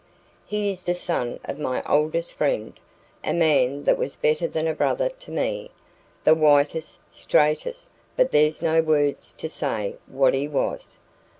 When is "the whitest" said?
6.23-6.97